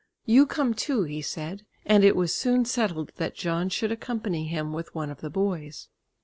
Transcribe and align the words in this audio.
"You 0.25 0.47
come 0.47 0.73
too," 0.73 1.03
he 1.03 1.21
said, 1.21 1.63
and 1.85 2.03
it 2.03 2.15
was 2.15 2.35
soon 2.35 2.65
settled 2.65 3.11
that 3.17 3.35
John 3.35 3.69
should 3.69 3.91
accompany 3.91 4.47
him 4.47 4.73
with 4.73 4.95
one 4.95 5.11
of 5.11 5.21
the 5.21 5.29
boys. 5.29 5.89